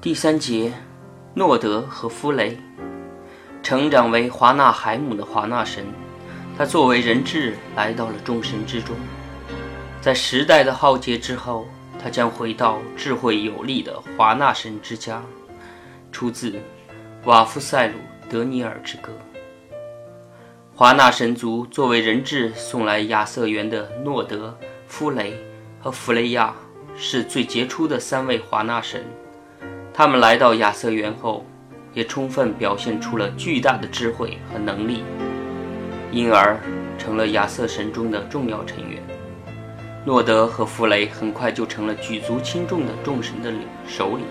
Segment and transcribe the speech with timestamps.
[0.00, 0.72] 第三节，
[1.34, 2.56] 诺德和弗雷。
[3.64, 5.84] 成长为华纳海姆的华纳神，
[6.56, 8.94] 他作为人质来到了众神之中。
[10.00, 11.66] 在时代的浩劫之后，
[12.00, 15.20] 他将回到智慧有力的华纳神之家。
[16.12, 16.52] 出自
[17.24, 17.94] 《瓦夫塞鲁
[18.30, 19.10] 德尼尔之歌》。
[20.76, 24.56] 华纳神族作为人质送来亚瑟园的诺德、
[24.86, 25.36] 弗雷
[25.80, 26.54] 和弗雷亚，
[26.96, 29.04] 是最杰出的三位华纳神。
[29.98, 31.44] 他们来到亚瑟园后，
[31.92, 35.02] 也充分表现出了巨大的智慧和能力，
[36.12, 36.56] 因而
[36.96, 39.02] 成了亚瑟神中的重要成员。
[40.04, 44.24] 诺德和弗雷很快就成了举足轻重的众神的领首领，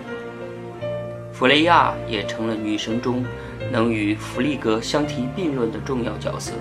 [1.34, 3.22] 弗雷亚也成了女神中
[3.70, 6.52] 能与弗利格相提并论的重要角色，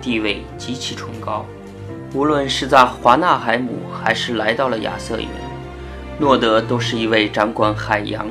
[0.00, 1.44] 地位极其崇高。
[2.14, 5.28] 无论是在华纳海姆，还是来到了亚瑟园。
[6.20, 8.26] 诺德都是一位掌管海洋、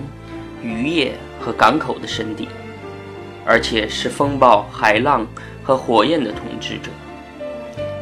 [0.62, 2.50] 渔业和港口的神帝，
[3.46, 5.26] 而且是风暴、海浪
[5.63, 6.91] 和火焰的统治者。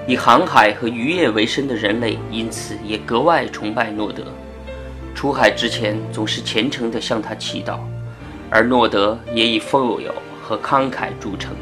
[0.07, 4.23] 以航海和渔业为生的人类，因此也格外崇拜诺德。
[5.13, 7.77] 出海之前，总是虔诚地向他祈祷，
[8.49, 11.55] 而诺德也以富有和慷慨著称。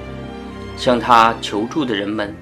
[0.77, 2.33] 向他求助的人们，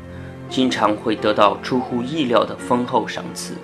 [0.47, 3.55] 经常会得到出乎意料的丰厚赏赐。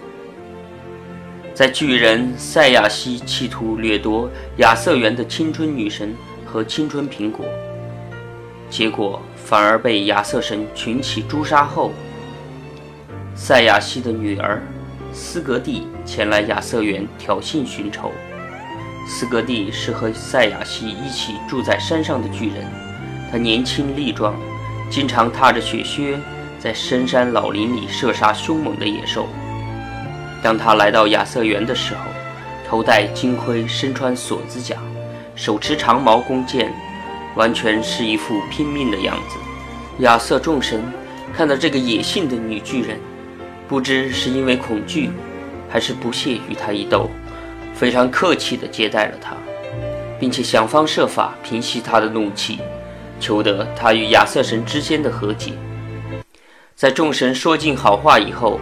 [1.57, 7.47] 在巨人赛亚西企图掠夺亚瑟园的青春女神和青春苹果，
[8.69, 11.91] 结果反而被亚瑟神群起诛杀后，
[13.33, 14.61] 赛亚西的女儿
[15.11, 18.11] 斯格蒂前来亚瑟园挑衅寻仇。
[19.07, 22.57] 斯格蒂是和赛亚西一起住在山上的巨人，
[23.31, 24.35] 他年轻力壮，
[24.91, 26.19] 经常踏着雪靴
[26.59, 29.27] 在深山老林里射杀凶猛的野兽。
[30.47, 31.99] 当他来到亚瑟园的时候，
[32.65, 34.77] 头戴金盔，身穿锁子甲，
[35.35, 36.73] 手持长矛弓箭，
[37.35, 39.35] 完全是一副拼命的样子。
[39.97, 40.81] 亚瑟众神
[41.33, 42.97] 看到这个野性的女巨人，
[43.67, 45.11] 不知是因为恐惧，
[45.67, 47.09] 还是不屑与她一斗，
[47.73, 49.35] 非常客气地接待了她，
[50.17, 52.59] 并且想方设法平息她的怒气，
[53.19, 55.51] 求得她与亚瑟神之间的和解。
[56.73, 58.61] 在众神说尽好话以后，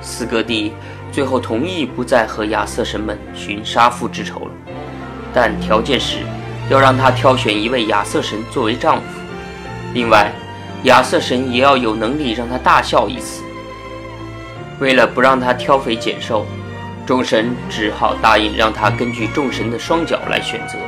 [0.00, 0.72] 斯格蒂。
[1.12, 4.50] 最后同意不再和亚瑟神们寻杀父之仇了，
[5.34, 6.18] 但条件是
[6.70, 9.02] 要让他挑选一位亚瑟神作为丈夫。
[9.92, 10.30] 另外，
[10.84, 13.42] 亚瑟神也要有能力让他大笑一次。
[14.78, 16.46] 为了不让他挑肥拣瘦，
[17.04, 20.78] 众神只好答应让他根据众神的双脚来选择，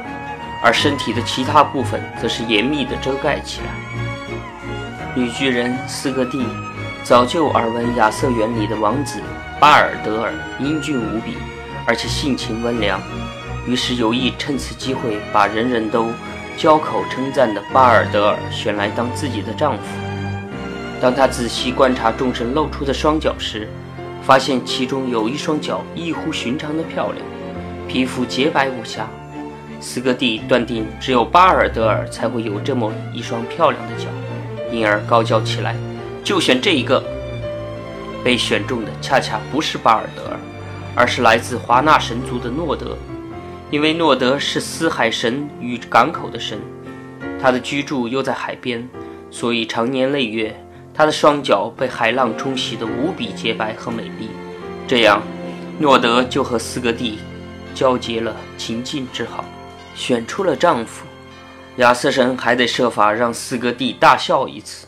[0.63, 3.67] 而身体的其他部分则是严密地遮盖起来。
[5.15, 6.47] 女巨人斯格蒂
[7.03, 9.21] 早就耳闻亚瑟园里的王子。
[9.63, 11.37] 巴尔德尔英俊无比，
[11.87, 13.01] 而且性情温良，
[13.65, 16.09] 于是有意趁此机会把人人都
[16.57, 19.85] 交口称赞的巴尔德尔选来当自己的丈夫。
[21.01, 23.69] 当他仔细观察众神露出的双脚时，
[24.21, 27.25] 发现其中有一双脚异乎寻常的漂亮，
[27.87, 29.09] 皮肤洁白无瑕。
[29.81, 34.09] 斯格蒂断定只有巴尔德尔才会有这么一双漂亮的脚，
[34.73, 35.77] 因而高叫起来
[36.25, 37.01] ：“就选这一个！”
[38.23, 40.39] 被选中的恰恰不是巴尔德尔，
[40.95, 42.97] 而是来自华纳神族的诺德。
[43.71, 46.61] 因为诺德是四海神与港口的神，
[47.41, 48.89] 他的居住又在海边，
[49.31, 50.55] 所以长年累月，
[50.93, 54.29] 他的双脚被海浪冲洗得无比洁白和美丽。
[54.87, 55.23] 这样，
[55.79, 57.19] 诺德就和四格蒂
[57.75, 59.45] 交结了情境之好，
[59.95, 61.07] 选出了丈夫。
[61.77, 64.87] 亚瑟神还得设法让四格蒂大笑一次。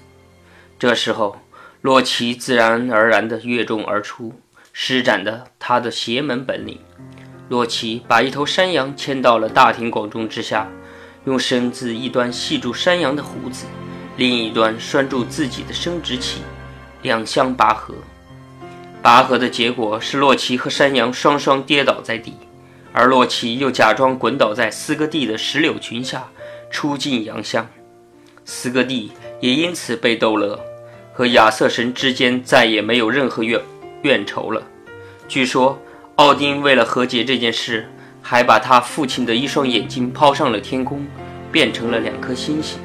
[0.78, 1.36] 这时候。
[1.84, 4.32] 洛奇自然而然地跃众而出，
[4.72, 6.78] 施展的他的邪门本领。
[7.50, 10.66] 洛奇把一头山羊牵到了大庭广众之下，
[11.26, 13.66] 用绳子一端系住山羊的胡子，
[14.16, 16.40] 另一端拴住自己的生殖器，
[17.02, 17.94] 两相拔河。
[19.02, 22.32] 拔河的结果是洛奇和山羊双双跌倒在地，
[22.94, 26.26] 而洛奇又假装滚倒在斯格蒂的石榴裙下，
[26.70, 27.68] 出尽洋相。
[28.46, 30.58] 斯格蒂也因此被逗乐。
[31.16, 33.60] 和亚瑟神之间再也没有任何怨
[34.02, 34.60] 怨仇了。
[35.28, 35.80] 据说
[36.16, 37.88] 奥丁为了和解这件事，
[38.20, 41.06] 还把他父亲的一双眼睛抛上了天空，
[41.52, 42.80] 变成了两颗星星。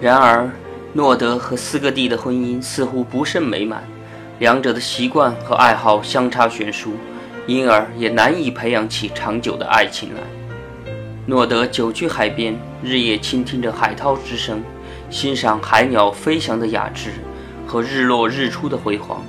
[0.00, 0.48] 然而，
[0.92, 3.82] 诺德和斯格蒂的婚姻似乎不甚美满，
[4.38, 6.92] 两者的习惯和爱好相差悬殊，
[7.48, 10.20] 因而也难以培养起长久的爱情来。
[11.26, 14.62] 诺德久居海边，日夜倾听着海涛之声，
[15.10, 17.10] 欣赏海鸟飞翔的雅致。
[17.72, 19.24] 和日落日出的辉煌，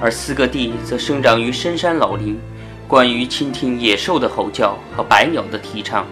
[0.00, 2.38] 而斯格蒂则生长于深山老林，
[2.86, 6.06] 关于倾听野兽的吼叫和百鸟的啼唱。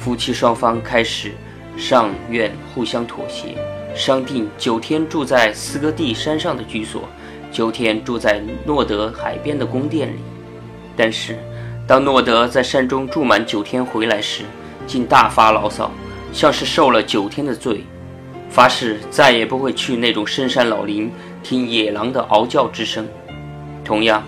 [0.00, 1.32] 夫妻双方开始
[1.76, 3.58] 上愿互相妥协，
[3.94, 7.06] 商定九天住在斯戈蒂山上的居所，
[7.52, 10.20] 九天住在诺德海边的宫殿里。
[10.96, 11.36] 但是，
[11.86, 14.44] 当诺德在山中住满九天回来时，
[14.86, 15.90] 竟大发牢骚，
[16.32, 17.84] 像是受了九天的罪，
[18.54, 21.10] 发誓再也不会去那种深山老林
[21.42, 23.04] 听野狼的嗷叫之声。
[23.84, 24.22] 同样，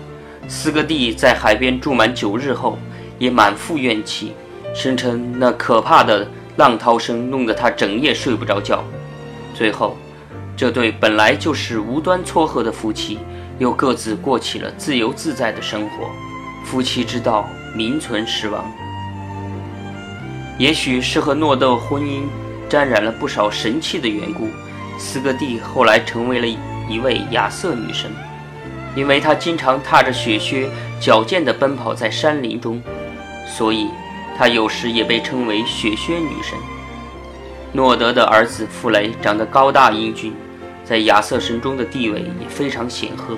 [0.49, 2.77] 斯戈蒂在海边住满九日后，
[3.17, 4.33] 也满腹怨气，
[4.75, 6.27] 声称那可怕的
[6.57, 8.83] 浪涛声弄得他整夜睡不着觉。
[9.55, 9.95] 最后，
[10.57, 13.19] 这对本来就是无端撮合的夫妻，
[13.59, 16.09] 又各自过起了自由自在的生活。
[16.65, 18.69] 夫妻之道，名存实亡。
[20.59, 22.23] 也许是和诺豆婚姻
[22.69, 24.49] 沾染了不少神气的缘故，
[24.97, 26.47] 斯格蒂后来成为了
[26.89, 28.11] 一位亚瑟女神，
[28.95, 30.69] 因为她经常踏着雪靴
[30.99, 32.81] 矫健地奔跑在山林中，
[33.47, 33.87] 所以
[34.37, 36.57] 她有时也被称为雪靴女神。
[37.73, 40.33] 诺德的儿子弗雷长得高大英俊，
[40.83, 43.37] 在亚瑟神中的地位也非常显赫。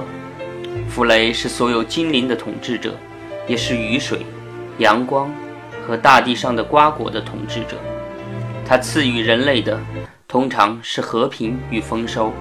[0.89, 2.95] 弗雷是所有精灵的统治者，
[3.47, 4.19] 也是雨水、
[4.77, 5.29] 阳光。
[5.87, 7.75] 和大地上的瓜果的统治者，
[8.69, 9.81] 他赐予人类的
[10.27, 12.31] 通常是和平与丰收。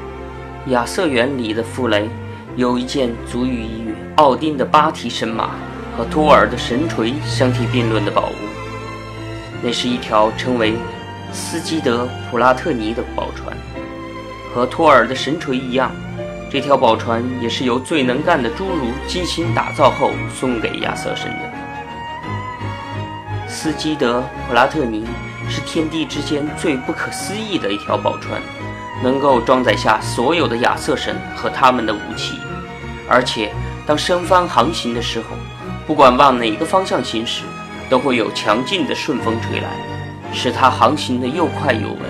[0.67, 2.07] 亚瑟园里的傅雷
[2.55, 5.53] 有一件足以与奥丁的八蹄神马
[5.97, 8.35] 和托尔的神锤相提并论的宝物，
[9.63, 10.75] 那是一条称为
[11.33, 13.57] 斯基德普拉特尼的宝船。
[14.55, 15.91] 和托尔的神锤一样，
[16.51, 21.51] 这条宝船也是由最能干的侏儒精心打造后送给亚瑟神的。
[23.49, 25.07] 斯基德普拉特尼
[25.49, 28.41] 是天地之间最不可思议的一条宝船，
[29.03, 32.39] 能够装载下所有的亚瑟神和他们的武器，
[33.09, 33.53] 而且
[33.87, 35.37] 当升帆航行的时候，
[35.87, 37.45] 不管往哪个方向行驶，
[37.89, 39.69] 都会有强劲的顺风吹来，
[40.33, 42.01] 使它航行的又快又稳。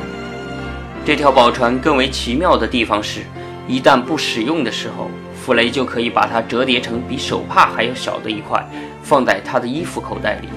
[1.04, 3.20] 这条宝船更为奇妙的地方是，
[3.66, 5.08] 一旦不使用的时候，
[5.40, 8.62] 弗雷就可以把它折叠成比手帕还要小的一块，
[9.02, 10.48] 放在他的衣服口袋里。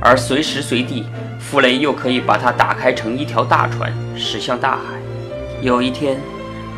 [0.00, 1.04] 而随时随地，
[1.38, 4.82] 弗雷又可以把它打开成一条大船，驶向大海。
[5.62, 6.20] 有一天，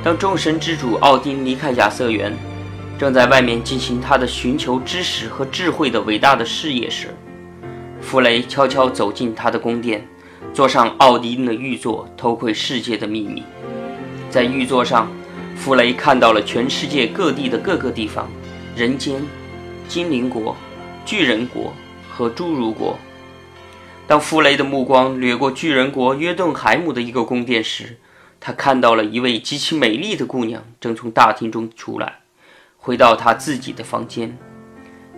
[0.03, 2.33] 当众神之主奥丁离开亚瑟园，
[2.97, 7.09] 正在外面进行他的寻求知识和智慧的伟大的事业时，
[8.01, 10.07] 弗雷悄悄走进他的宫殿，
[10.55, 13.43] 坐上奥丁的玉座，偷窥世界的秘密。
[14.31, 15.11] 在玉座上，
[15.57, 18.29] 弗雷看到了全世界各地的各个地方：
[18.77, 19.21] 人间、
[19.89, 20.57] 精灵国、
[21.05, 21.75] 巨人国
[22.09, 22.97] 和侏儒国。
[24.09, 27.99] 当弗雷的目光掠过巨人国约顿海姆的一个宫殿时，
[28.41, 32.21] 他看到了一位极其美丽的姑娘正从大厅中出来，
[32.79, 34.35] 回到她自己的房间。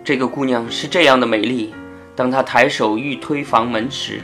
[0.03, 1.73] 这个姑娘是这样的美丽：
[2.17, 4.19] 当她抬手欲推房门时，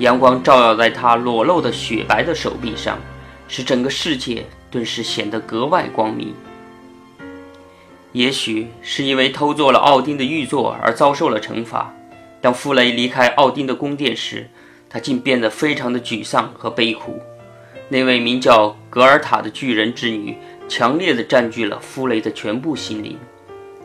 [0.00, 2.98] 阳光照耀在她裸露的雪白的手臂上，
[3.46, 6.34] 使整个世界顿时显得格外光明。
[8.10, 11.94] 也许是因为偷做了奥丁的玉座而遭受了惩罚。
[12.40, 14.48] 当弗雷离开奥丁的宫殿时，
[14.88, 17.20] 他竟变得非常的沮丧和悲苦。
[17.88, 20.36] 那位名叫格尔塔的巨人之女，
[20.68, 23.18] 强烈的占据了弗雷的全部心灵，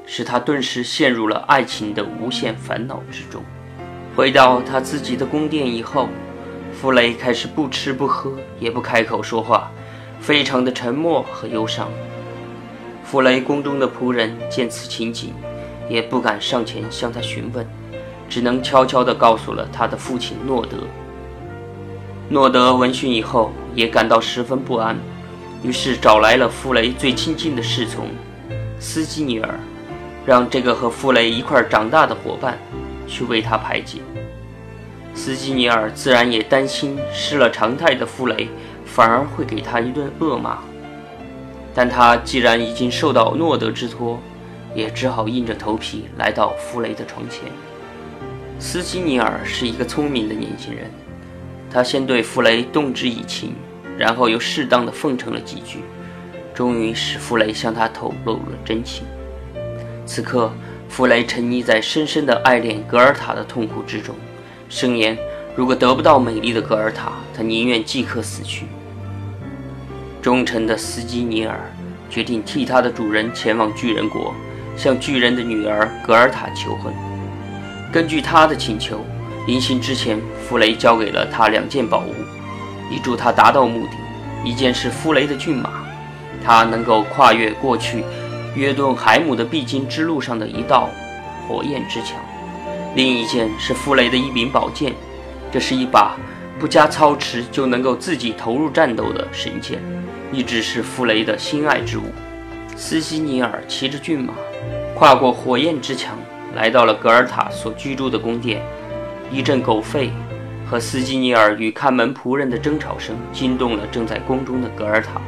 [0.06, 3.42] 使他顿时陷入了爱情的无限烦恼之中。
[4.16, 6.10] 回到他自己的宫殿以后，
[6.74, 9.72] 弗雷开始不吃不喝，也不开口说话，
[10.20, 11.90] 非常的沉默和忧伤。
[13.04, 15.34] 弗雷宫中的仆人见此情景，
[15.90, 17.66] 也不敢上前向他询问。
[18.30, 20.78] 只能悄悄地告诉了他的父亲诺德。
[22.30, 24.98] 诺德闻讯以后也感到十分不安，
[25.62, 28.08] 于是找来了弗雷最亲近的侍从
[28.80, 29.60] 斯基尼尔，
[30.26, 32.58] 让这个和弗雷一块长大的伙伴
[33.08, 34.00] 去为他排解。
[35.14, 38.50] 斯基尼尔自然也担心失了常态的弗雷
[38.84, 40.58] 反而会给他一顿恶骂，
[41.76, 44.20] 但他既然已经受到诺德之托，
[44.74, 47.42] 也只好硬着头皮来到弗雷的床前。
[48.64, 50.90] 斯基尼尔是一个聪明的年轻人，
[51.70, 53.54] 他先对弗雷动之以情，
[53.98, 55.80] 然后又适当的奉承了几句，
[56.56, 59.04] 终于使弗雷向他透露了真情。
[60.06, 60.50] 此刻，
[60.88, 64.16] 弗雷沉溺在深深的爱恋格尔塔的痛苦之中，
[64.70, 65.18] 声言
[65.58, 68.66] 如果得不到美丽的格尔塔，他宁愿即刻死去。
[70.22, 71.60] 忠诚的斯基尼尔
[72.10, 74.34] 决定替他的主人前往巨人国，
[74.78, 76.94] 向巨人的女儿格尔塔求婚。
[77.94, 79.06] 根据他的请求，
[79.46, 82.16] 临行之前，弗雷交给了他两件宝物，
[82.90, 83.92] 以助他达到目的。
[84.44, 85.70] 一件是弗雷的骏马，
[86.44, 88.04] 它能够跨越过去
[88.56, 90.90] 约顿海姆的必经之路上的一道
[91.48, 92.18] 火焰之墙，
[92.96, 94.92] 另一件是傅雷的一柄宝剑，
[95.52, 96.18] 这是一把
[96.60, 99.80] 不加操持就能够自己投入战斗的神剑，
[100.32, 102.04] 一直是傅雷的心爱之物。
[102.76, 104.34] 斯西尼尔骑着骏马，
[104.96, 106.18] 跨过火焰之墙，
[106.54, 108.62] 来到了格尔塔所居住的宫殿。
[109.32, 110.10] 一阵狗吠
[110.70, 115.22] 和斯基尼尔与看门仆人的争吵声惊动了正在宫中的格尔塔。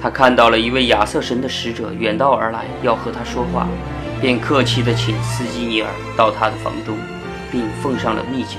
[0.00, 3.68] 他看到了一位亚瑟神的使者远道而来，要和他说话，
[4.20, 6.96] 便客气地请斯基尼尔到他的房中，
[7.52, 8.56] 并奉上了蜜酒。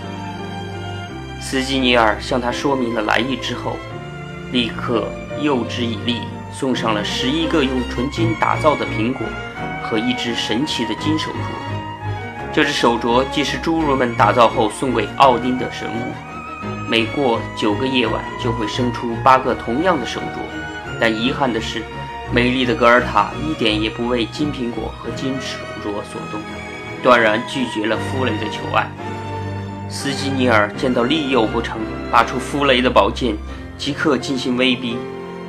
[1.39, 3.77] 斯基尼尔向他说明了来意之后，
[4.51, 5.07] 立刻
[5.41, 6.17] 诱之以利。
[6.53, 9.21] 送上了十一个用纯金打造的苹果
[9.91, 11.35] 和一只神奇的金手镯。
[12.53, 20.39] 这只手镯既是侏儒们打造后送给奥丁的神物，每过九个夜晚就会生出八个同样的手镯。
[20.97, 21.81] 但遗憾的是，
[22.33, 26.39] 美丽的格尔塔一点也不为金苹果和金手镯所动，
[27.03, 28.89] 断然拒绝了夫雷的求爱。
[29.89, 31.79] 斯基尼尔见到利诱不成，
[32.09, 33.35] 拔出夫雷的宝剑，
[33.77, 34.97] 即刻进行威逼。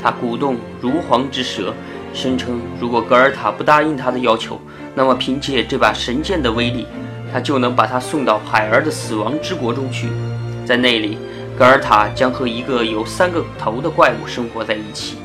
[0.03, 1.73] 他鼓动如簧之舌，
[2.15, 4.61] 声称如果格尔塔不答应他的要求，
[4.95, 6.87] 那么凭借这把神剑的威力，
[7.33, 10.09] 他就能把他送到海儿的死亡之国中去。
[10.65, 11.19] 在那里，
[11.59, 15.17] 格尔塔将和一个有三个头的怪物生活在一起，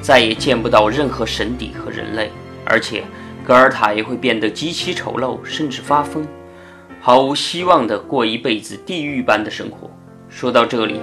[0.00, 2.30] 再也见不到任何神邸和人类，
[2.64, 3.02] 而且
[3.46, 6.26] 格尔塔也会变得极其丑陋，甚至发疯，
[7.00, 9.90] 毫无希望地过一辈子地狱般的生活。
[10.28, 11.00] 说到这里。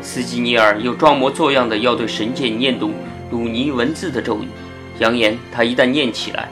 [0.00, 2.92] 斯基尼尔又装模作样的要对神剑念动
[3.30, 4.48] 鲁尼文字的咒语，
[4.98, 6.48] 扬言他一旦念起来，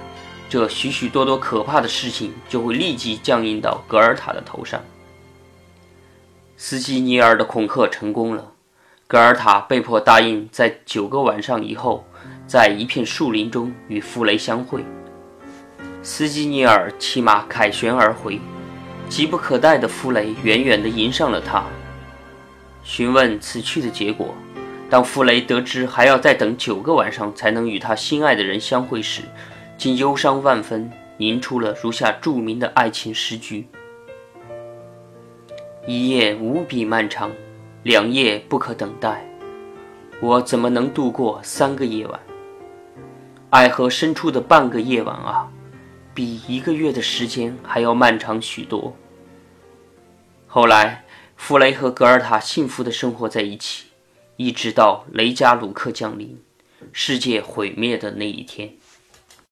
[0.49, 4.80] 这许许多多可怕的事情就会立即降临到格尔塔的头上。
[6.56, 8.52] 斯基尼尔的恐吓成功了，
[9.06, 12.04] 格尔塔被迫答应在九个晚上以后，
[12.47, 14.85] 在一片树林中与弗雷相会。
[16.02, 18.38] 斯基尼尔骑马凯旋而回，
[19.09, 21.64] 急不可待的弗雷远远地迎上了他。
[22.83, 24.35] 询问此去的结果，
[24.88, 29.22] 当弗雷得知还要再等九个晚上才能与他心爱的人相会时，
[29.76, 33.66] 竟忧伤万分，吟出了如下著名的爱情诗句：
[35.86, 37.32] 一夜无比漫长，
[37.82, 39.28] 两夜不可等待，
[40.20, 42.20] 我怎么能度过三个夜晚？
[43.50, 45.48] 爱河深处的半个夜晚啊，
[46.14, 48.96] 比一个月的时间还要漫长许多。
[50.46, 51.02] 后来。
[51.38, 53.88] 弗雷和格尔塔幸福地生活在一起，
[54.36, 56.38] 一直到雷加鲁克降临，
[56.92, 58.74] 世界毁灭的那一天。